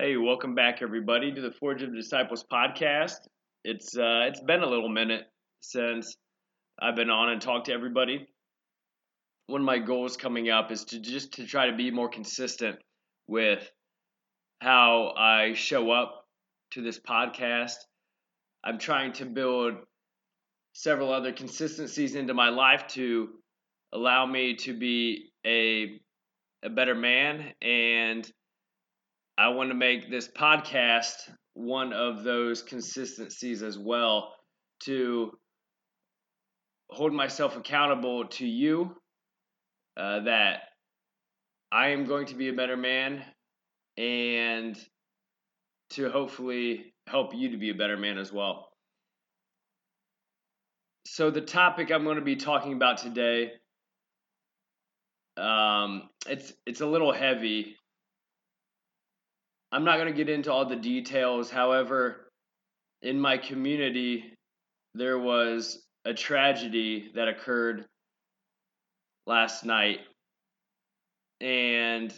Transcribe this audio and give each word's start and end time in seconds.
Hey, 0.00 0.16
welcome 0.16 0.54
back 0.54 0.80
everybody 0.80 1.30
to 1.30 1.42
the 1.42 1.50
Forge 1.50 1.82
of 1.82 1.94
Disciples 1.94 2.42
podcast. 2.50 3.18
It's 3.64 3.94
uh, 3.98 4.28
it's 4.28 4.40
been 4.40 4.62
a 4.62 4.66
little 4.66 4.88
minute 4.88 5.24
since 5.60 6.16
I've 6.80 6.96
been 6.96 7.10
on 7.10 7.28
and 7.28 7.42
talked 7.42 7.66
to 7.66 7.74
everybody. 7.74 8.26
One 9.48 9.60
of 9.60 9.66
my 9.66 9.78
goals 9.78 10.16
coming 10.16 10.48
up 10.48 10.72
is 10.72 10.86
to 10.86 11.00
just 11.00 11.34
to 11.34 11.46
try 11.46 11.66
to 11.66 11.76
be 11.76 11.90
more 11.90 12.08
consistent 12.08 12.76
with 13.26 13.70
how 14.62 15.12
I 15.18 15.52
show 15.52 15.90
up 15.90 16.24
to 16.70 16.80
this 16.80 16.98
podcast. 16.98 17.76
I'm 18.64 18.78
trying 18.78 19.12
to 19.14 19.26
build 19.26 19.74
several 20.72 21.12
other 21.12 21.34
consistencies 21.34 22.14
into 22.14 22.32
my 22.32 22.48
life 22.48 22.86
to 22.94 23.28
allow 23.92 24.24
me 24.24 24.54
to 24.60 24.72
be 24.72 25.28
a 25.44 26.00
a 26.62 26.70
better 26.70 26.94
man 26.94 27.52
and 27.60 28.32
I 29.40 29.48
want 29.48 29.70
to 29.70 29.74
make 29.74 30.10
this 30.10 30.28
podcast 30.28 31.14
one 31.54 31.94
of 31.94 32.24
those 32.24 32.60
consistencies 32.60 33.62
as 33.62 33.78
well 33.78 34.34
to 34.80 35.30
hold 36.90 37.14
myself 37.14 37.56
accountable 37.56 38.26
to 38.26 38.46
you 38.46 38.94
uh, 39.96 40.20
that 40.20 40.64
I 41.72 41.88
am 41.88 42.04
going 42.04 42.26
to 42.26 42.34
be 42.34 42.50
a 42.50 42.52
better 42.52 42.76
man 42.76 43.24
and 43.96 44.76
to 45.92 46.10
hopefully 46.10 46.92
help 47.06 47.34
you 47.34 47.52
to 47.52 47.56
be 47.56 47.70
a 47.70 47.74
better 47.74 47.96
man 47.96 48.18
as 48.18 48.30
well. 48.30 48.68
So 51.06 51.30
the 51.30 51.40
topic 51.40 51.90
I'm 51.90 52.04
going 52.04 52.16
to 52.16 52.22
be 52.22 52.36
talking 52.36 52.74
about 52.74 52.98
today 52.98 53.52
um, 55.38 56.10
it's 56.28 56.52
it's 56.66 56.82
a 56.82 56.86
little 56.86 57.12
heavy 57.12 57.76
I'm 59.72 59.84
not 59.84 59.96
going 59.98 60.08
to 60.08 60.16
get 60.16 60.28
into 60.28 60.52
all 60.52 60.64
the 60.64 60.76
details. 60.76 61.50
However, 61.50 62.26
in 63.02 63.20
my 63.20 63.38
community, 63.38 64.34
there 64.94 65.18
was 65.18 65.82
a 66.04 66.12
tragedy 66.12 67.12
that 67.14 67.28
occurred 67.28 67.86
last 69.26 69.64
night. 69.64 70.00
And 71.40 72.12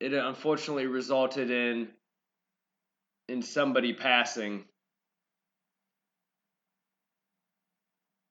it 0.00 0.12
unfortunately 0.12 0.86
resulted 0.86 1.50
in 1.50 1.88
in 3.28 3.42
somebody 3.42 3.92
passing. 3.92 4.64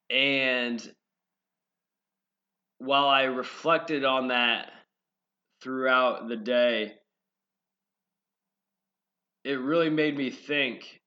And 0.09 0.81
while 2.79 3.07
I 3.07 3.23
reflected 3.23 4.05
on 4.05 4.29
that 4.29 4.71
throughout 5.61 6.27
the 6.29 6.37
day, 6.37 6.93
it 9.47 9.61
really 9.61 9.89
made 9.89 10.17
me 10.17 10.29
think 10.29 10.99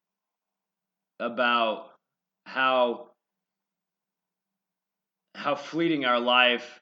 about 1.18 1.90
how 2.46 3.10
how 5.34 5.54
fleeting 5.54 6.06
our 6.06 6.18
life 6.18 6.80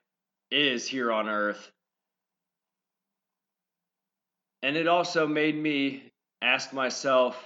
is 0.52 0.86
here 0.86 1.10
on 1.10 1.28
earth. 1.28 1.72
And 4.62 4.76
it 4.76 4.86
also 4.86 5.26
made 5.26 5.56
me 5.56 6.12
ask 6.40 6.72
myself 6.72 7.36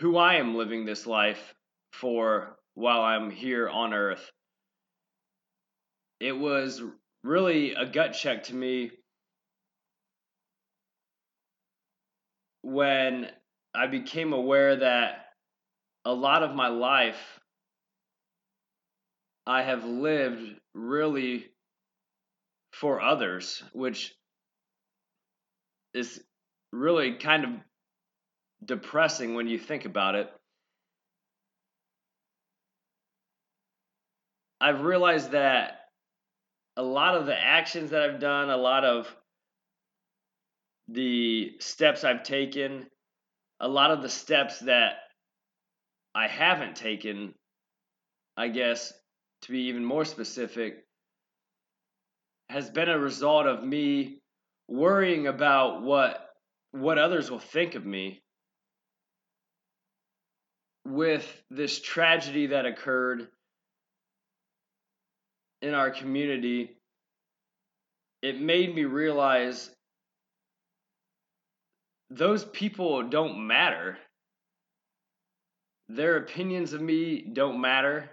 who 0.00 0.16
I 0.16 0.36
am 0.36 0.54
living 0.54 0.84
this 0.84 1.08
life 1.08 1.54
for 1.92 2.56
while 2.74 3.02
I'm 3.02 3.32
here 3.32 3.68
on 3.68 3.92
earth. 3.92 4.30
It 6.20 6.38
was 6.38 6.80
really 7.24 7.74
a 7.74 7.84
gut 7.84 8.12
check 8.12 8.44
to 8.44 8.54
me 8.54 8.92
when 12.64 13.28
I 13.74 13.86
became 13.88 14.32
aware 14.32 14.76
that 14.76 15.26
a 16.04 16.12
lot 16.12 16.42
of 16.42 16.54
my 16.54 16.68
life 16.68 17.40
I 19.46 19.62
have 19.62 19.84
lived 19.84 20.42
really 20.74 21.44
for 22.72 23.02
others, 23.02 23.62
which 23.72 24.14
is 25.92 26.22
really 26.72 27.16
kind 27.16 27.44
of 27.44 27.50
depressing 28.64 29.34
when 29.34 29.46
you 29.46 29.58
think 29.58 29.84
about 29.84 30.14
it. 30.14 30.32
I've 34.60 34.80
realized 34.80 35.32
that 35.32 35.80
a 36.78 36.82
lot 36.82 37.14
of 37.14 37.26
the 37.26 37.38
actions 37.38 37.90
that 37.90 38.02
I've 38.02 38.20
done, 38.20 38.48
a 38.48 38.56
lot 38.56 38.84
of 38.84 39.14
the 40.88 41.52
steps 41.60 42.04
I've 42.04 42.22
taken, 42.22 42.86
a 43.60 43.68
lot 43.68 43.90
of 43.90 44.02
the 44.02 44.08
steps 44.08 44.60
that 44.60 44.96
I 46.14 46.28
haven't 46.28 46.76
taken, 46.76 47.34
I 48.36 48.48
guess, 48.48 48.92
to 49.42 49.52
be 49.52 49.62
even 49.64 49.84
more 49.84 50.04
specific, 50.04 50.84
has 52.48 52.70
been 52.70 52.88
a 52.88 52.98
result 52.98 53.46
of 53.46 53.64
me 53.64 54.20
worrying 54.68 55.26
about 55.26 55.82
what 55.82 56.20
what 56.72 56.98
others 56.98 57.30
will 57.30 57.38
think 57.38 57.76
of 57.76 57.86
me 57.86 58.22
with 60.84 61.24
this 61.50 61.80
tragedy 61.80 62.48
that 62.48 62.66
occurred 62.66 63.28
in 65.62 65.72
our 65.72 65.90
community. 65.90 66.76
It 68.22 68.40
made 68.40 68.74
me 68.74 68.84
realize 68.84 69.70
those 72.10 72.44
people 72.44 73.02
don't 73.02 73.46
matter. 73.46 73.98
Their 75.88 76.16
opinions 76.16 76.72
of 76.72 76.80
me 76.80 77.20
don't 77.20 77.60
matter. 77.60 78.10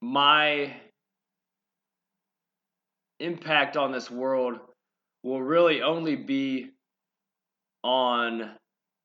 My 0.00 0.74
impact 3.18 3.76
on 3.76 3.92
this 3.92 4.10
world 4.10 4.58
will 5.22 5.42
really 5.42 5.82
only 5.82 6.16
be 6.16 6.70
on 7.82 8.50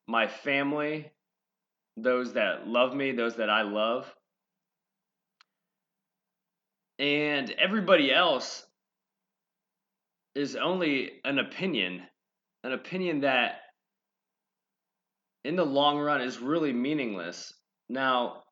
my 0.07 0.27
family, 0.27 1.11
those 1.97 2.33
that 2.33 2.67
love 2.67 2.94
me, 2.94 3.11
those 3.11 3.35
that 3.38 3.50
I 3.50 3.61
love. 3.61 4.13
And 7.00 7.50
everybody 7.51 8.13
else 8.13 8.66
is 10.36 10.56
only 10.56 11.12
an 11.24 11.40
opinion, 11.40 12.02
an 12.64 12.74
opinion 12.74 13.22
that 13.22 13.62
in 15.44 15.56
the 15.56 15.66
long 15.66 16.00
run 16.00 16.22
is 16.22 16.40
really 16.40 16.72
meaningless. 16.72 17.53
Now, 17.90 18.44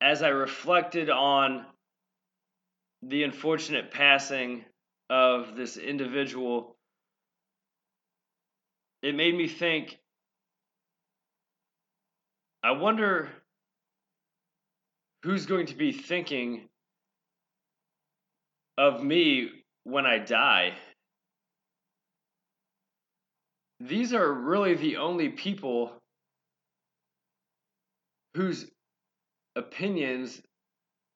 as 0.00 0.22
I 0.22 0.28
reflected 0.28 1.10
on 1.10 1.64
the 3.02 3.24
unfortunate 3.24 3.90
passing 3.90 4.64
of 5.08 5.56
this 5.56 5.76
individual, 5.76 6.76
it 9.02 9.14
made 9.14 9.34
me 9.34 9.48
think 9.48 9.98
I 12.62 12.72
wonder 12.72 13.30
who's 15.22 15.46
going 15.46 15.66
to 15.66 15.76
be 15.76 15.92
thinking 15.92 16.68
of 18.78 19.02
me 19.02 19.50
when 19.84 20.06
I 20.06 20.18
die. 20.18 20.74
These 23.80 24.14
are 24.14 24.32
really 24.32 24.74
the 24.74 24.96
only 24.96 25.28
people 25.28 25.92
whose 28.34 28.66
opinions 29.54 30.40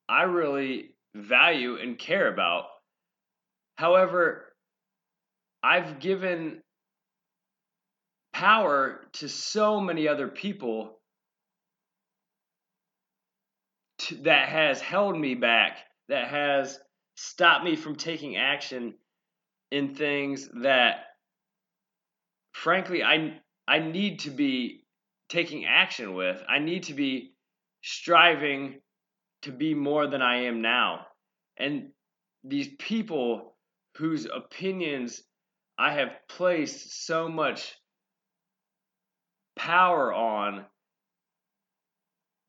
I 0.07 0.23
really 0.23 0.95
value 1.15 1.77
and 1.77 1.97
care 1.97 2.31
about. 2.31 2.65
However, 3.77 4.51
I've 5.63 5.99
given 5.99 6.61
power 8.33 9.01
to 9.13 9.29
so 9.29 9.79
many 9.79 10.07
other 10.07 10.27
people 10.27 10.99
to, 13.99 14.15
that 14.23 14.49
has 14.49 14.81
held 14.81 15.17
me 15.17 15.35
back, 15.35 15.77
that 16.09 16.27
has 16.27 16.79
stop 17.21 17.63
me 17.63 17.75
from 17.75 17.95
taking 17.95 18.35
action 18.35 18.95
in 19.69 19.93
things 19.93 20.49
that 20.63 21.05
frankly 22.51 23.03
I 23.03 23.39
I 23.67 23.79
need 23.79 24.21
to 24.21 24.31
be 24.31 24.85
taking 25.29 25.65
action 25.65 26.15
with. 26.15 26.41
I 26.49 26.59
need 26.59 26.83
to 26.83 26.93
be 26.93 27.33
striving 27.83 28.81
to 29.43 29.51
be 29.51 29.75
more 29.75 30.07
than 30.07 30.21
I 30.21 30.43
am 30.45 30.61
now. 30.61 31.05
And 31.57 31.91
these 32.43 32.69
people 32.79 33.55
whose 33.97 34.25
opinions 34.25 35.21
I 35.77 35.93
have 35.93 36.09
placed 36.27 37.05
so 37.05 37.29
much 37.29 37.75
power 39.55 40.11
on 40.11 40.65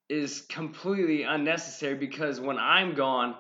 is 0.09 0.41
completely 0.49 1.23
unnecessary 1.23 1.95
because 1.95 2.41
when 2.41 2.59
I'm 2.59 2.95
gone, 2.95 3.37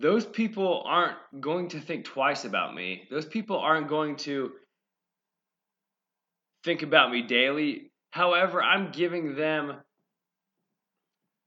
those 0.00 0.24
people 0.24 0.82
aren't 0.86 1.18
going 1.40 1.68
to 1.68 1.80
think 1.80 2.06
twice 2.06 2.46
about 2.46 2.74
me. 2.74 3.06
Those 3.10 3.26
people 3.26 3.58
aren't 3.58 3.88
going 3.88 4.16
to 4.16 4.52
think 6.64 6.82
about 6.82 7.12
me 7.12 7.22
daily. 7.22 7.92
However, 8.10 8.62
I'm 8.62 8.92
giving 8.92 9.34
them 9.34 9.74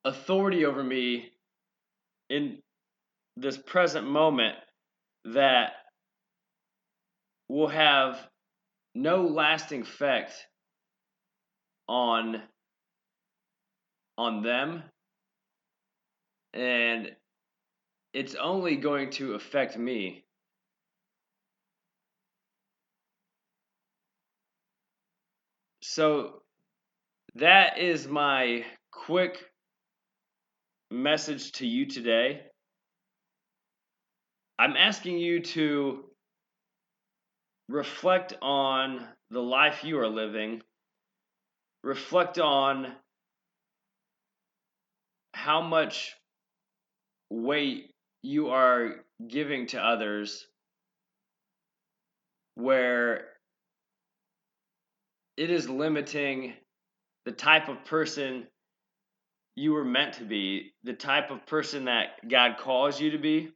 authority 0.06 0.66
over 0.66 0.84
me 0.84 1.32
in 2.30 2.60
this 3.38 3.58
present 3.58 4.08
moment 4.08 4.56
that 5.26 5.74
will 7.50 7.70
have 7.70 8.20
no 8.94 9.24
lasting 9.24 9.82
effect 9.82 10.34
on 11.88 12.42
on 14.16 14.44
them 14.44 14.84
and 16.54 17.10
it's 18.14 18.36
only 18.36 18.76
going 18.76 19.10
to 19.12 19.34
affect 19.34 19.78
me. 19.78 20.24
So 25.82 26.42
that 27.36 27.80
is 27.80 28.08
my 28.08 28.66
quick 28.92 29.44
message 30.92 31.52
to 31.54 31.68
you 31.68 31.88
today. 31.88 32.42
I'm 34.60 34.78
asking 34.78 35.18
you 35.18 35.42
to 35.42 36.06
reflect 37.68 38.34
on 38.42 39.06
the 39.32 39.42
life 39.42 39.84
you 39.84 40.00
are 40.00 40.08
living, 40.08 40.62
reflect 41.84 42.38
on 42.38 42.94
how 45.34 45.62
much 45.62 46.16
weight 47.32 47.93
you 48.24 48.50
are 48.50 48.96
giving 49.28 49.68
to 49.68 49.80
others, 49.80 50.48
where 52.56 53.26
it 55.38 55.52
is 55.52 55.70
limiting 55.70 56.54
the 57.26 57.32
type 57.32 57.68
of 57.70 57.86
person 57.86 58.48
you 59.56 59.74
were 59.74 59.86
meant 59.86 60.16
to 60.16 60.24
be, 60.24 60.72
the 60.84 60.94
type 60.94 61.30
of 61.30 61.46
person 61.46 61.86
that 61.86 62.28
God 62.28 62.58
calls 62.58 63.00
you 63.00 63.12
to 63.12 63.18
be. 63.18 63.52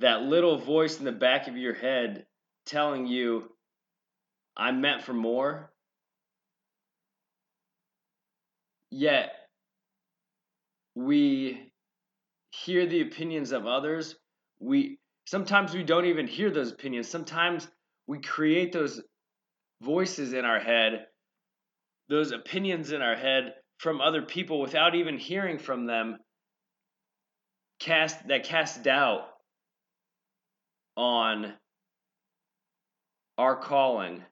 That 0.00 0.22
little 0.22 0.58
voice 0.58 0.98
in 0.98 1.04
the 1.04 1.12
back 1.12 1.46
of 1.46 1.56
your 1.56 1.74
head 1.74 2.26
telling 2.66 3.06
you, 3.06 3.50
I'm 4.56 4.80
meant 4.80 5.02
for 5.02 5.12
more. 5.12 5.70
Yet, 8.90 9.32
we 10.94 11.72
hear 12.64 12.86
the 12.86 13.02
opinions 13.02 13.52
of 13.52 13.66
others. 13.66 14.16
We 14.58 14.98
sometimes 15.26 15.74
we 15.74 15.82
don't 15.82 16.06
even 16.06 16.26
hear 16.26 16.50
those 16.50 16.72
opinions. 16.72 17.08
Sometimes 17.08 17.68
we 18.06 18.20
create 18.20 18.72
those 18.72 19.02
voices 19.82 20.32
in 20.32 20.44
our 20.44 20.60
head, 20.60 21.06
those 22.08 22.32
opinions 22.32 22.92
in 22.92 23.02
our 23.02 23.16
head 23.16 23.54
from 23.78 24.00
other 24.00 24.22
people 24.22 24.60
without 24.60 24.94
even 24.94 25.18
hearing 25.18 25.58
from 25.58 25.86
them. 25.86 26.18
Cast 27.80 28.28
that 28.28 28.44
cast 28.44 28.82
doubt 28.82 29.26
on 30.96 31.52
our 33.36 33.56
calling. 33.56 34.22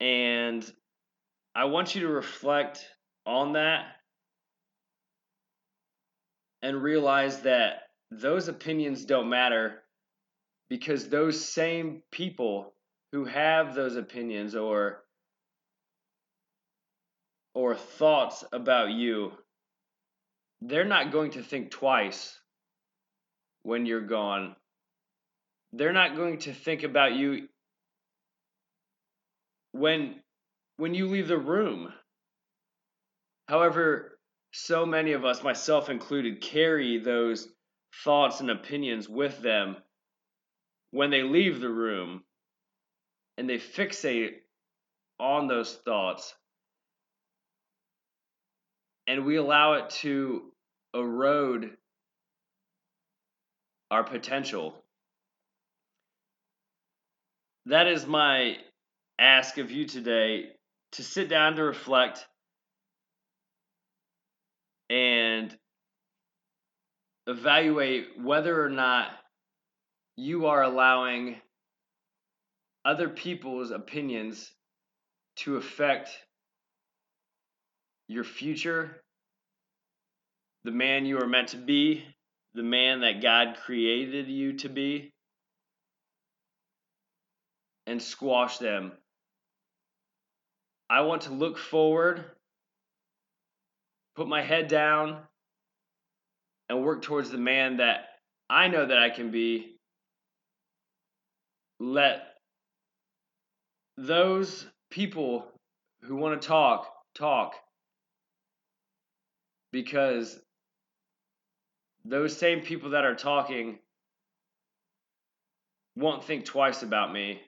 And 0.00 0.64
I 1.54 1.64
want 1.64 1.94
you 1.94 2.02
to 2.02 2.08
reflect 2.08 2.86
on 3.26 3.54
that 3.54 3.95
and 6.66 6.82
realize 6.82 7.40
that 7.42 7.82
those 8.10 8.48
opinions 8.48 9.04
don't 9.04 9.28
matter 9.28 9.82
because 10.68 11.08
those 11.08 11.42
same 11.42 12.02
people 12.10 12.74
who 13.12 13.24
have 13.24 13.74
those 13.74 13.96
opinions 13.96 14.54
or 14.54 15.02
or 17.54 17.74
thoughts 17.74 18.44
about 18.52 18.90
you 18.90 19.32
they're 20.60 20.84
not 20.84 21.12
going 21.12 21.30
to 21.30 21.42
think 21.42 21.70
twice 21.70 22.38
when 23.62 23.86
you're 23.86 24.00
gone 24.00 24.56
they're 25.72 25.92
not 25.92 26.16
going 26.16 26.38
to 26.38 26.52
think 26.52 26.82
about 26.82 27.14
you 27.14 27.48
when 29.72 30.16
when 30.78 30.94
you 30.94 31.08
leave 31.08 31.28
the 31.28 31.38
room. 31.38 31.92
However, 33.48 34.15
so 34.56 34.86
many 34.86 35.12
of 35.12 35.24
us, 35.24 35.42
myself 35.42 35.90
included, 35.90 36.40
carry 36.40 36.98
those 36.98 37.46
thoughts 38.04 38.40
and 38.40 38.50
opinions 38.50 39.06
with 39.06 39.42
them 39.42 39.76
when 40.92 41.10
they 41.10 41.22
leave 41.22 41.60
the 41.60 41.68
room 41.68 42.22
and 43.36 43.50
they 43.50 43.58
fixate 43.58 44.36
on 45.20 45.46
those 45.46 45.74
thoughts. 45.84 46.34
And 49.06 49.26
we 49.26 49.36
allow 49.36 49.74
it 49.74 49.90
to 50.00 50.50
erode 50.94 51.76
our 53.90 54.04
potential. 54.04 54.74
That 57.66 57.88
is 57.88 58.06
my 58.06 58.56
ask 59.18 59.58
of 59.58 59.70
you 59.70 59.86
today 59.86 60.46
to 60.92 61.02
sit 61.02 61.28
down 61.28 61.56
to 61.56 61.62
reflect 61.62 62.26
and 64.88 65.56
evaluate 67.26 68.20
whether 68.22 68.64
or 68.64 68.70
not 68.70 69.10
you 70.16 70.46
are 70.46 70.62
allowing 70.62 71.36
other 72.84 73.08
people's 73.08 73.70
opinions 73.70 74.50
to 75.36 75.56
affect 75.56 76.10
your 78.08 78.24
future, 78.24 79.02
the 80.64 80.70
man 80.70 81.04
you 81.04 81.18
are 81.18 81.26
meant 81.26 81.48
to 81.48 81.56
be, 81.56 82.04
the 82.54 82.62
man 82.62 83.00
that 83.00 83.20
God 83.20 83.56
created 83.64 84.28
you 84.28 84.54
to 84.58 84.68
be 84.68 85.12
and 87.86 88.00
squash 88.00 88.58
them. 88.58 88.92
I 90.88 91.02
want 91.02 91.22
to 91.22 91.32
look 91.32 91.58
forward, 91.58 92.24
put 94.14 94.28
my 94.28 94.42
head 94.42 94.68
down, 94.68 95.18
and 96.68 96.82
work 96.84 97.02
towards 97.02 97.30
the 97.30 97.38
man 97.38 97.78
that 97.78 98.06
I 98.48 98.68
know 98.68 98.86
that 98.86 98.98
I 98.98 99.10
can 99.10 99.30
be. 99.30 99.76
Let 101.78 102.22
those 103.96 104.66
people 104.90 105.46
who 106.02 106.16
want 106.16 106.40
to 106.40 106.48
talk, 106.48 106.92
talk. 107.14 107.54
Because 109.72 110.38
those 112.04 112.36
same 112.36 112.60
people 112.60 112.90
that 112.90 113.04
are 113.04 113.14
talking 113.14 113.78
won't 115.96 116.24
think 116.24 116.44
twice 116.44 116.82
about 116.82 117.12
me 117.12 117.40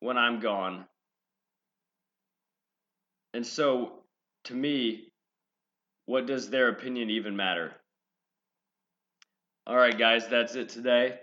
when 0.00 0.18
I'm 0.18 0.40
gone. 0.40 0.86
And 3.34 3.46
so, 3.46 3.92
to 4.44 4.54
me, 4.54 5.12
what 6.06 6.26
does 6.26 6.50
their 6.50 6.68
opinion 6.68 7.10
even 7.10 7.36
matter? 7.36 7.74
All 9.68 9.76
right, 9.76 9.98
guys, 9.98 10.26
that's 10.28 10.54
it 10.54 10.70
today. 10.70 11.18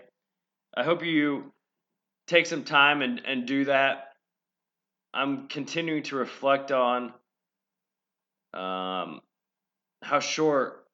I 0.76 0.84
hope 0.84 1.04
you 1.04 1.52
take 2.28 2.46
some 2.46 2.62
time 2.62 3.02
and, 3.02 3.20
and 3.26 3.44
do 3.44 3.64
that. 3.64 4.12
I'm 5.12 5.48
continuing 5.48 6.04
to 6.04 6.16
reflect 6.16 6.70
on 6.70 7.12
um, 8.54 9.20
how 10.00 10.20
short 10.20 10.86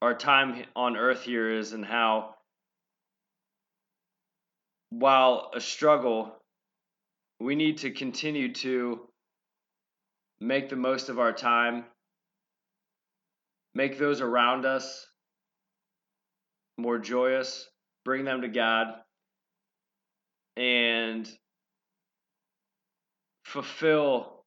our 0.00 0.14
time 0.14 0.64
on 0.74 0.96
earth 0.96 1.24
here 1.24 1.52
is 1.52 1.74
and 1.74 1.84
how, 1.84 2.34
while 4.88 5.50
a 5.54 5.60
struggle, 5.60 6.34
we 7.40 7.56
need 7.56 7.76
to 7.78 7.90
continue 7.90 8.54
to 8.54 9.06
make 10.40 10.70
the 10.70 10.76
most 10.76 11.10
of 11.10 11.18
our 11.18 11.34
time, 11.34 11.84
make 13.74 13.98
those 13.98 14.22
around 14.22 14.64
us 14.64 15.06
more 16.82 16.98
joyous, 16.98 17.68
bring 18.04 18.24
them 18.24 18.42
to 18.42 18.48
God, 18.48 18.88
and 20.56 21.28
fulfill 23.44 24.44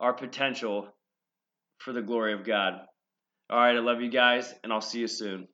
our 0.00 0.12
potential 0.12 0.88
for 1.78 1.92
the 1.92 2.02
glory 2.02 2.34
of 2.34 2.44
God. 2.44 2.74
All 3.50 3.58
right, 3.58 3.76
I 3.76 3.80
love 3.80 4.00
you 4.00 4.10
guys, 4.10 4.54
and 4.62 4.72
I'll 4.72 4.80
see 4.80 5.00
you 5.00 5.08
soon. 5.08 5.48